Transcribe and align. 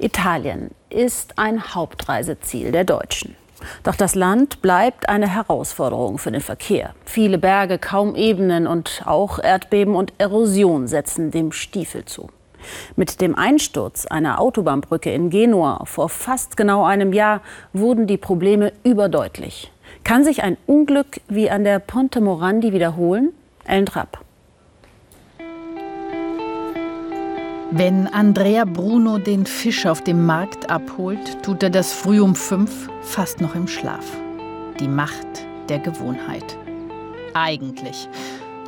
Italien 0.00 0.70
ist 0.90 1.38
ein 1.38 1.74
Hauptreiseziel 1.74 2.70
der 2.70 2.84
Deutschen. 2.84 3.34
Doch 3.82 3.96
das 3.96 4.14
Land 4.14 4.62
bleibt 4.62 5.08
eine 5.08 5.28
Herausforderung 5.28 6.18
für 6.18 6.30
den 6.30 6.40
Verkehr. 6.40 6.94
Viele 7.04 7.38
Berge, 7.38 7.78
kaum 7.78 8.14
Ebenen 8.14 8.68
und 8.68 9.02
auch 9.06 9.40
Erdbeben 9.40 9.96
und 9.96 10.12
Erosion 10.18 10.86
setzen 10.86 11.32
dem 11.32 11.50
Stiefel 11.50 12.04
zu. 12.04 12.28
Mit 12.94 13.20
dem 13.20 13.34
Einsturz 13.34 14.06
einer 14.06 14.40
Autobahnbrücke 14.40 15.12
in 15.12 15.30
Genua 15.30 15.84
vor 15.84 16.08
fast 16.08 16.56
genau 16.56 16.84
einem 16.84 17.12
Jahr 17.12 17.40
wurden 17.72 18.06
die 18.06 18.18
Probleme 18.18 18.72
überdeutlich. 18.84 19.72
Kann 20.04 20.22
sich 20.22 20.44
ein 20.44 20.56
Unglück 20.66 21.20
wie 21.28 21.50
an 21.50 21.64
der 21.64 21.80
Ponte 21.80 22.20
Morandi 22.20 22.72
wiederholen? 22.72 23.32
Ellen 23.64 23.86
Trapp. 23.86 24.24
Wenn 27.70 28.06
Andrea 28.06 28.64
Bruno 28.64 29.18
den 29.18 29.44
Fisch 29.44 29.84
auf 29.84 30.02
dem 30.02 30.24
Markt 30.24 30.70
abholt, 30.70 31.42
tut 31.42 31.62
er 31.62 31.68
das 31.68 31.92
früh 31.92 32.18
um 32.18 32.34
fünf, 32.34 32.88
fast 33.02 33.42
noch 33.42 33.54
im 33.54 33.68
Schlaf. 33.68 34.06
Die 34.80 34.88
Macht 34.88 35.26
der 35.68 35.78
Gewohnheit. 35.78 36.56
Eigentlich. 37.34 38.08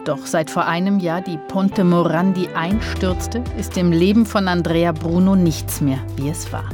Doch 0.05 0.27
seit 0.27 0.51
vor 0.51 0.67
einem 0.67 0.99
Jahr 1.01 1.23
die 1.23 1.39
Ponte 1.49 1.83
Morandi 1.83 2.49
einstürzte, 2.55 3.43
ist 3.59 3.79
im 3.79 3.91
Leben 3.91 4.27
von 4.27 4.49
Andrea 4.49 4.93
Bruno 4.93 5.35
nichts 5.35 5.80
mehr, 5.80 5.99
wie 6.17 6.29
es 6.29 6.53
war. 6.53 6.69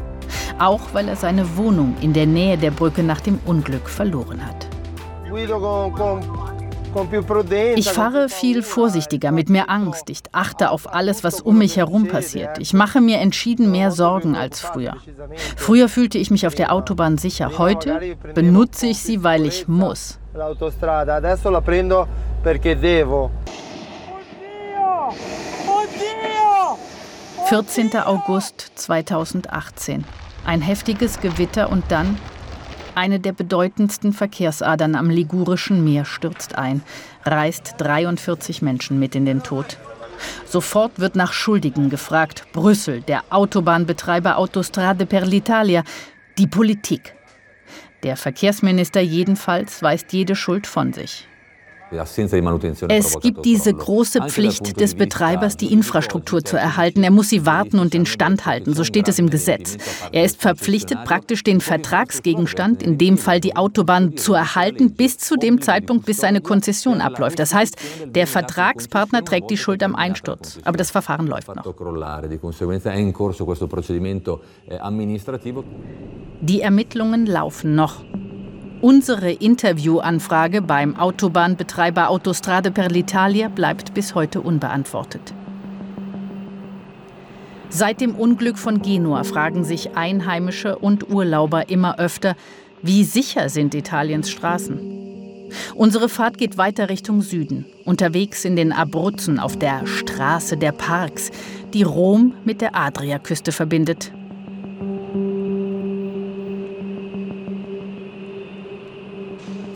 Auch 0.59 0.95
weil 0.95 1.07
er 1.07 1.17
seine 1.17 1.57
Wohnung 1.57 1.95
in 2.01 2.13
der 2.13 2.27
Nähe 2.27 2.59
der 2.59 2.73
Brücke 2.73 3.05
nach 3.05 3.21
dem 3.21 3.39
Unglück 3.45 3.89
verloren 3.89 4.45
hat. 4.45 4.67
Ich 7.75 7.91
fahre 7.91 8.29
viel 8.29 8.63
vorsichtiger, 8.63 9.33
mit 9.33 9.51
mehr 9.51 9.71
Angst. 9.71 10.09
Ich 10.11 10.23
achte 10.33 10.71
auf 10.71 10.93
alles, 10.95 11.25
was 11.25 11.41
um 11.41 11.59
mich 11.59 11.77
herum 11.77 12.09
passiert. 12.09 12.59
Ich 12.59 12.73
mache 12.73 13.01
mir 13.01 13.19
entschieden 13.19 13.71
mehr 13.71 13.91
Sorgen 13.91 14.35
als 14.35 14.61
früher. 14.61 14.97
Früher 15.57 15.89
fühlte 15.89 16.19
ich 16.19 16.31
mich 16.31 16.47
auf 16.47 16.55
der 16.55 16.73
Autobahn 16.73 17.19
sicher. 17.19 17.59
Heute 17.59 18.17
benutze 18.35 18.87
ich 18.87 18.99
sie, 18.99 19.23
weil 19.23 19.45
ich 19.45 19.69
muss. 19.69 20.19
14. 27.49 27.97
August 27.99 28.73
2018. 28.75 30.05
Ein 30.45 30.61
heftiges 30.61 31.21
Gewitter 31.21 31.71
und 31.71 31.85
dann 31.91 32.19
eine 32.97 33.21
der 33.21 33.33
bedeutendsten 33.33 34.13
Verkehrsadern 34.13 34.95
am 34.95 35.11
Ligurischen 35.11 35.85
Meer 35.85 36.05
stürzt 36.05 36.57
ein, 36.57 36.83
reißt 37.25 37.75
43 37.79 38.63
Menschen 38.63 38.99
mit 38.99 39.15
in 39.15 39.27
den 39.27 39.43
Tod. 39.43 39.77
Sofort 40.47 40.99
wird 40.99 41.15
nach 41.15 41.33
Schuldigen 41.33 41.91
gefragt. 41.91 42.45
Brüssel, 42.53 43.03
der 43.03 43.25
Autobahnbetreiber 43.31 44.39
Autostrade 44.39 45.07
per 45.07 45.25
l'Italia, 45.25 45.85
die 46.39 46.47
Politik. 46.47 47.15
Der 48.03 48.17
Verkehrsminister 48.17 49.01
jedenfalls 49.01 49.83
weist 49.83 50.13
jede 50.13 50.37
Schuld 50.37 50.67
von 50.67 50.93
sich. 50.93 51.29
Es 52.89 53.21
gibt 53.21 53.45
diese 53.45 53.73
große 53.73 54.23
Pflicht 54.29 54.81
des 54.81 54.95
Betreibers, 54.97 55.57
die 55.57 55.73
Infrastruktur 55.73 56.45
zu 56.45 56.57
erhalten. 56.57 57.05
Er 57.05 57.13
muss 57.13 57.29
sie 57.29 57.47
warten 57.47 57.79
und 57.79 57.95
den 57.95 58.07
Stand 58.07 58.45
halten, 58.45 58.75
so 58.75 58.83
steht 58.83 59.07
es 59.09 59.19
im 59.19 59.31
Gesetz. 59.31 59.77
Er 60.11 60.25
ist 60.25 60.41
verpflichtet, 60.41 61.05
praktisch 61.05 61.45
den 61.45 61.61
Vertragsgegenstand, 61.61 62.83
in 62.83 62.99
dem 62.99 63.19
Fall 63.19 63.41
die 63.41 63.57
Autobahn, 63.57 64.17
zu 64.17 64.35
erhalten, 64.35 64.95
bis 64.95 65.19
zu 65.19 65.37
dem 65.37 65.61
Zeitpunkt, 65.61 66.07
bis 66.07 66.19
seine 66.19 66.41
Konzession 66.41 67.01
abläuft. 67.01 67.39
Das 67.39 67.55
heißt, 67.55 67.77
der 68.07 68.27
Vertragspartner 68.27 69.25
trägt 69.25 69.51
die 69.51 69.57
Schuld 69.57 69.83
am 69.83 69.95
Einsturz. 69.95 70.59
Aber 70.65 70.77
das 70.77 70.91
Verfahren 70.91 71.27
läuft 71.27 71.55
noch. 71.55 71.65
Die 76.41 76.61
Ermittlungen 76.61 77.27
laufen 77.27 77.75
noch. 77.75 78.03
Unsere 78.83 79.33
Interviewanfrage 79.33 80.61
beim 80.61 80.97
Autobahnbetreiber 80.97 82.11
Autostrade 82.11 82.71
per 82.71 82.89
l'Italia 82.89 83.49
bleibt 83.49 83.95
bis 83.95 84.15
heute 84.15 84.43
unbeantwortet. 84.43 85.33
Seit 87.71 88.01
dem 88.01 88.15
Unglück 88.15 88.59
von 88.59 88.83
Genua 88.83 89.25
fragen 89.25 89.65
sich 89.65 89.97
Einheimische 89.97 90.77
und 90.79 91.11
Urlauber 91.11 91.69
immer 91.71 91.99
öfter, 91.99 92.37
wie 92.83 93.05
sicher 93.05 93.49
sind 93.49 93.75
Italiens 93.75 94.31
Straßen? 94.31 94.97
Unsere 95.75 96.09
Fahrt 96.09 96.37
geht 96.37 96.59
weiter 96.59 96.91
Richtung 96.91 97.23
Süden, 97.23 97.67
unterwegs 97.85 98.45
in 98.45 98.57
den 98.57 98.73
Abruzzen 98.73 99.39
auf 99.39 99.57
der 99.59 99.87
Straße 99.87 100.57
der 100.57 100.73
Parks, 100.73 101.31
die 101.73 101.83
Rom 101.83 102.35
mit 102.45 102.61
der 102.61 102.77
Adriaküste 102.77 103.53
verbindet. 103.53 104.13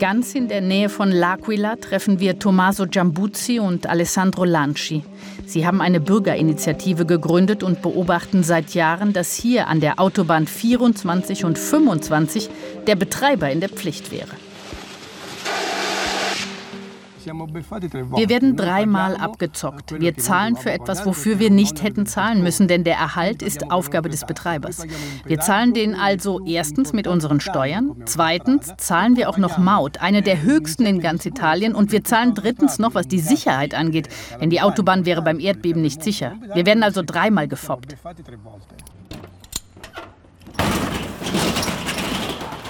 Ganz 0.01 0.33
in 0.33 0.47
der 0.47 0.61
Nähe 0.61 0.89
von 0.89 1.11
L'Aquila 1.11 1.79
treffen 1.79 2.19
wir 2.19 2.39
Tommaso 2.39 2.87
Giambuzzi 2.87 3.59
und 3.59 3.85
Alessandro 3.85 4.45
Lanci. 4.45 5.03
Sie 5.45 5.67
haben 5.67 5.79
eine 5.79 5.99
Bürgerinitiative 5.99 7.05
gegründet 7.05 7.61
und 7.61 7.83
beobachten 7.83 8.41
seit 8.41 8.73
Jahren, 8.73 9.13
dass 9.13 9.35
hier 9.35 9.67
an 9.67 9.79
der 9.79 9.99
Autobahn 9.99 10.47
24 10.47 11.45
und 11.45 11.59
25 11.59 12.49
der 12.87 12.95
Betreiber 12.95 13.51
in 13.51 13.59
der 13.59 13.69
Pflicht 13.69 14.11
wäre. 14.11 14.31
Wir 17.25 18.29
werden 18.29 18.55
dreimal 18.55 19.15
abgezockt. 19.15 19.99
Wir 19.99 20.17
zahlen 20.17 20.55
für 20.55 20.71
etwas, 20.71 21.05
wofür 21.05 21.39
wir 21.39 21.49
nicht 21.49 21.83
hätten 21.83 22.05
zahlen 22.05 22.43
müssen, 22.43 22.67
denn 22.67 22.83
der 22.83 22.95
Erhalt 22.95 23.41
ist 23.41 23.71
Aufgabe 23.71 24.09
des 24.09 24.25
Betreibers. 24.25 24.85
Wir 25.25 25.39
zahlen 25.39 25.73
den 25.73 25.95
also 25.95 26.45
erstens 26.45 26.93
mit 26.93 27.07
unseren 27.07 27.39
Steuern, 27.39 27.95
zweitens 28.05 28.73
zahlen 28.77 29.15
wir 29.15 29.29
auch 29.29 29.37
noch 29.37 29.57
Maut, 29.57 29.99
eine 29.99 30.21
der 30.21 30.41
höchsten 30.41 30.85
in 30.85 30.99
ganz 30.99 31.25
Italien, 31.25 31.75
und 31.75 31.91
wir 31.91 32.03
zahlen 32.03 32.33
drittens 32.33 32.79
noch, 32.79 32.95
was 32.95 33.07
die 33.07 33.19
Sicherheit 33.19 33.73
angeht, 33.73 34.09
denn 34.39 34.49
die 34.49 34.61
Autobahn 34.61 35.05
wäre 35.05 35.21
beim 35.21 35.39
Erdbeben 35.39 35.81
nicht 35.81 36.03
sicher. 36.03 36.35
Wir 36.53 36.65
werden 36.65 36.83
also 36.83 37.01
dreimal 37.05 37.47
gefoppt. 37.47 37.95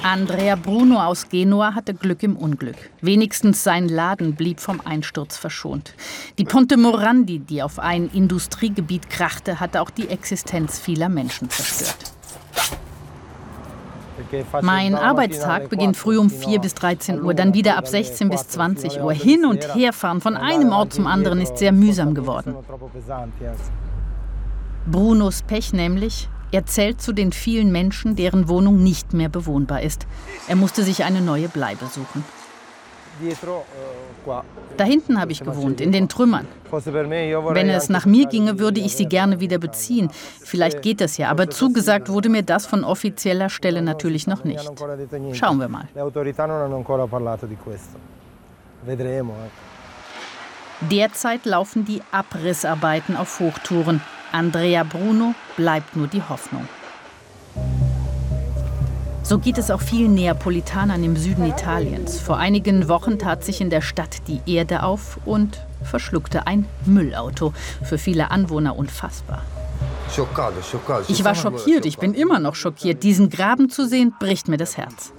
Andrea 0.03 0.55
Bruno 0.55 0.99
aus 0.99 1.29
Genua 1.29 1.75
hatte 1.75 1.93
Glück 1.93 2.23
im 2.23 2.35
Unglück. 2.35 2.75
Wenigstens 3.01 3.63
sein 3.63 3.87
Laden 3.87 4.33
blieb 4.33 4.59
vom 4.59 4.81
Einsturz 4.83 5.37
verschont. 5.37 5.93
Die 6.39 6.43
Ponte 6.43 6.75
Morandi, 6.75 7.37
die 7.37 7.61
auf 7.61 7.77
ein 7.77 8.09
Industriegebiet 8.11 9.11
krachte, 9.11 9.59
hatte 9.59 9.79
auch 9.79 9.91
die 9.91 10.09
Existenz 10.09 10.79
vieler 10.79 11.07
Menschen 11.07 11.51
zerstört. 11.51 12.13
Mein 14.61 14.95
Arbeitstag 14.95 15.69
beginnt 15.69 15.97
früh 15.97 16.17
um 16.17 16.29
4 16.29 16.59
bis 16.59 16.73
13 16.73 17.21
Uhr, 17.21 17.33
dann 17.35 17.53
wieder 17.53 17.77
ab 17.77 17.87
16 17.87 18.29
bis 18.29 18.47
20 18.47 19.01
Uhr. 19.01 19.13
Hin 19.13 19.45
und 19.45 19.75
herfahren 19.75 20.21
von 20.21 20.35
einem 20.35 20.71
Ort 20.71 20.93
zum 20.93 21.05
anderen 21.05 21.41
ist 21.41 21.57
sehr 21.57 21.71
mühsam 21.71 22.15
geworden. 22.15 22.55
Brunos 24.87 25.43
Pech 25.43 25.73
nämlich, 25.73 26.27
er 26.51 26.65
zählt 26.65 27.01
zu 27.01 27.13
den 27.13 27.31
vielen 27.31 27.71
Menschen, 27.71 28.15
deren 28.15 28.47
Wohnung 28.47 28.83
nicht 28.83 29.13
mehr 29.13 29.29
bewohnbar 29.29 29.81
ist. 29.81 30.05
Er 30.47 30.55
musste 30.55 30.83
sich 30.83 31.03
eine 31.03 31.21
neue 31.21 31.47
Bleibe 31.47 31.85
suchen. 31.85 32.23
Da 34.77 34.83
hinten 34.83 35.19
habe 35.19 35.31
ich 35.31 35.41
gewohnt, 35.41 35.79
in 35.79 35.91
den 35.91 36.09
Trümmern. 36.09 36.47
Wenn 36.71 37.69
es 37.69 37.89
nach 37.89 38.05
mir 38.05 38.27
ginge, 38.27 38.57
würde 38.57 38.79
ich 38.79 38.95
sie 38.95 39.05
gerne 39.05 39.39
wieder 39.39 39.59
beziehen. 39.59 40.09
Vielleicht 40.43 40.81
geht 40.81 41.01
das 41.01 41.17
ja, 41.17 41.29
aber 41.29 41.49
zugesagt 41.49 42.09
wurde 42.09 42.29
mir 42.29 42.43
das 42.43 42.65
von 42.65 42.83
offizieller 42.83 43.49
Stelle 43.49 43.81
natürlich 43.81 44.27
noch 44.27 44.43
nicht. 44.43 44.69
Schauen 45.33 45.59
wir 45.59 45.67
mal. 45.67 45.87
Derzeit 50.89 51.45
laufen 51.45 51.85
die 51.85 52.01
Abrissarbeiten 52.11 53.15
auf 53.15 53.39
Hochtouren. 53.39 54.01
Andrea 54.31 54.83
Bruno 54.83 55.35
bleibt 55.57 55.95
nur 55.95 56.07
die 56.07 56.21
Hoffnung. 56.21 56.67
So 59.23 59.39
geht 59.39 59.57
es 59.57 59.71
auch 59.71 59.81
vielen 59.81 60.13
Neapolitanern 60.13 61.03
im 61.03 61.15
Süden 61.15 61.45
Italiens. 61.45 62.19
Vor 62.19 62.37
einigen 62.37 62.87
Wochen 62.87 63.19
tat 63.19 63.43
sich 63.43 63.61
in 63.61 63.69
der 63.69 63.81
Stadt 63.81 64.27
die 64.27 64.41
Erde 64.45 64.83
auf 64.83 65.19
und 65.25 65.61
verschluckte 65.83 66.47
ein 66.47 66.65
Müllauto. 66.85 67.53
Für 67.83 67.97
viele 67.97 68.31
Anwohner 68.31 68.77
unfassbar. 68.77 69.43
Ich 71.07 71.23
war 71.23 71.35
schockiert, 71.35 71.85
ich 71.85 71.97
bin 71.97 72.13
immer 72.13 72.39
noch 72.39 72.55
schockiert. 72.55 73.03
Diesen 73.03 73.29
Graben 73.29 73.69
zu 73.69 73.87
sehen, 73.87 74.13
bricht 74.19 74.47
mir 74.47 74.57
das 74.57 74.75
Herz. 74.75 75.13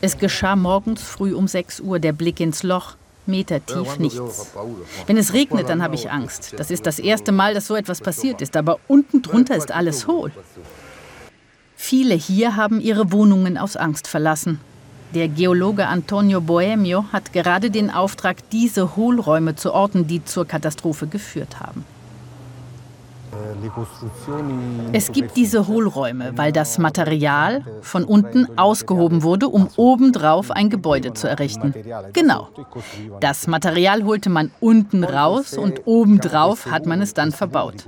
Es 0.00 0.18
geschah 0.18 0.56
morgens 0.56 1.02
früh 1.02 1.34
um 1.34 1.46
6 1.46 1.80
Uhr 1.80 1.98
der 1.98 2.12
Blick 2.12 2.40
ins 2.40 2.62
Loch. 2.62 2.96
Meter 3.26 3.64
tief 3.64 3.98
nichts. 3.98 4.52
Wenn 5.06 5.16
es 5.16 5.32
regnet, 5.32 5.68
dann 5.68 5.82
habe 5.82 5.94
ich 5.94 6.10
Angst. 6.10 6.54
Das 6.56 6.70
ist 6.70 6.86
das 6.86 6.98
erste 6.98 7.32
Mal, 7.32 7.54
dass 7.54 7.66
so 7.66 7.76
etwas 7.76 8.00
passiert 8.00 8.42
ist, 8.42 8.56
aber 8.56 8.78
unten 8.88 9.22
drunter 9.22 9.56
ist 9.56 9.72
alles 9.72 10.06
hohl. 10.06 10.32
Viele 11.76 12.14
hier 12.14 12.56
haben 12.56 12.80
ihre 12.80 13.12
Wohnungen 13.12 13.58
aus 13.58 13.76
Angst 13.76 14.08
verlassen. 14.08 14.60
Der 15.14 15.28
Geologe 15.28 15.86
Antonio 15.86 16.40
Boemio 16.40 17.04
hat 17.12 17.32
gerade 17.32 17.70
den 17.70 17.90
Auftrag, 17.90 18.50
diese 18.50 18.96
Hohlräume 18.96 19.54
zu 19.54 19.72
orten, 19.72 20.06
die 20.06 20.24
zur 20.24 20.46
Katastrophe 20.46 21.06
geführt 21.06 21.60
haben. 21.60 21.84
Es 24.92 25.12
gibt 25.12 25.36
diese 25.36 25.66
Hohlräume, 25.66 26.32
weil 26.36 26.52
das 26.52 26.78
Material 26.78 27.64
von 27.80 28.04
unten 28.04 28.46
ausgehoben 28.58 29.22
wurde, 29.22 29.48
um 29.48 29.68
obendrauf 29.76 30.50
ein 30.50 30.70
Gebäude 30.70 31.14
zu 31.14 31.28
errichten. 31.28 31.74
Genau. 32.12 32.48
Das 33.20 33.46
Material 33.46 34.04
holte 34.04 34.30
man 34.30 34.50
unten 34.60 35.04
raus 35.04 35.56
und 35.56 35.86
obendrauf 35.86 36.70
hat 36.70 36.86
man 36.86 37.00
es 37.00 37.14
dann 37.14 37.32
verbaut. 37.32 37.86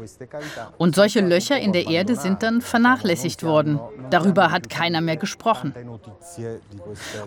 Und 0.79 0.95
solche 0.95 1.21
Löcher 1.21 1.59
in 1.59 1.73
der 1.73 1.87
Erde 1.87 2.17
sind 2.17 2.43
dann 2.43 2.61
vernachlässigt 2.61 3.43
worden. 3.43 3.81
Darüber 4.11 4.51
hat 4.51 4.71
keiner 4.71 5.01
mehr 5.01 5.17
gesprochen. 5.17 5.75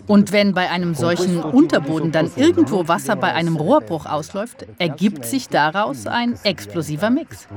Und 0.06 0.32
wenn 0.32 0.54
bei 0.54 0.70
einem 0.70 0.94
solchen 0.94 1.42
Unterboden 1.42 2.12
dann 2.12 2.30
irgendwo 2.36 2.88
Wasser 2.88 3.16
bei 3.16 3.32
einem 3.32 3.56
Rohrbruch 3.56 4.06
ausläuft, 4.06 4.66
ergibt 4.78 5.24
sich 5.24 5.48
daraus 5.48 6.06
ein 6.06 6.38
explosiver 6.44 7.10
Mix. 7.10 7.48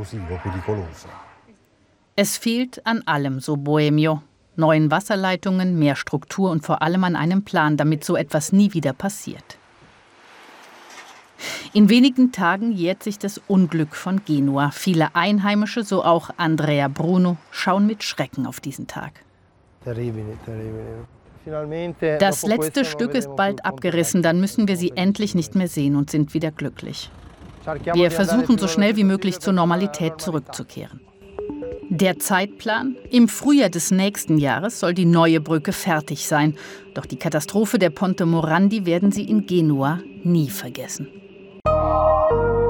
Es 2.16 2.38
fehlt 2.38 2.86
an 2.86 3.04
allem, 3.06 3.40
so 3.40 3.58
Bohemio. 3.58 4.22
Neuen 4.58 4.90
Wasserleitungen, 4.90 5.78
mehr 5.78 5.98
Struktur 5.98 6.50
und 6.50 6.66
vor 6.66 6.82
allem 6.82 7.04
an 7.04 7.18
einem 7.18 7.44
Plan, 7.44 7.76
damit 7.76 8.06
so 8.06 8.16
etwas 8.16 8.54
nie 8.54 8.72
wieder 8.74 8.94
passiert. 8.94 9.58
In 11.76 11.90
wenigen 11.90 12.32
Tagen 12.32 12.72
jährt 12.72 13.04
sich 13.04 13.20
das 13.20 13.42
Unglück 13.50 13.98
von 13.98 14.24
Genua. 14.24 14.72
Viele 14.72 15.14
Einheimische, 15.14 15.84
so 15.84 16.06
auch 16.06 16.30
Andrea 16.38 16.88
Bruno, 16.88 17.36
schauen 17.52 17.86
mit 17.86 18.02
Schrecken 18.02 18.48
auf 18.48 18.62
diesen 18.62 18.88
Tag. 18.88 19.12
Das 22.20 22.46
letzte 22.46 22.86
Stück 22.86 23.14
ist 23.14 23.36
bald 23.36 23.66
abgerissen, 23.66 24.24
dann 24.24 24.40
müssen 24.40 24.70
wir 24.70 24.78
sie 24.78 24.94
endlich 24.96 25.36
nicht 25.36 25.56
mehr 25.56 25.68
sehen 25.68 25.98
und 25.98 26.10
sind 26.10 26.34
wieder 26.34 26.50
glücklich. 26.50 27.12
Wir 27.94 28.10
versuchen 28.10 28.58
so 28.58 28.70
schnell 28.70 28.96
wie 28.96 29.04
möglich 29.04 29.40
zur 29.40 29.52
Normalität 29.52 30.22
zurückzukehren. 30.22 31.02
Der 31.90 32.20
Zeitplan? 32.20 32.96
Im 33.12 33.28
Frühjahr 33.28 33.70
des 33.70 33.92
nächsten 33.92 34.38
Jahres 34.38 34.80
soll 34.80 34.94
die 34.94 35.04
neue 35.04 35.42
Brücke 35.42 35.74
fertig 35.74 36.26
sein. 36.26 36.56
Doch 36.94 37.06
die 37.06 37.20
Katastrophe 37.20 37.80
der 37.80 37.90
Ponte 37.90 38.26
Morandi 38.26 38.86
werden 38.86 39.12
sie 39.12 39.30
in 39.30 39.46
Genua 39.46 40.00
nie 40.24 40.50
vergessen. 40.50 41.10
Música 41.86 42.65